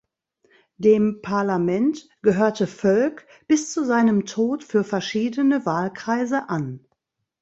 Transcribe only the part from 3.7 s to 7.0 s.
zu seinem Tod für verschiedene Wahlkreise an.